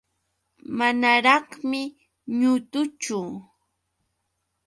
Manaraqmi 0.77 1.81
ñutuchu. 2.39 3.17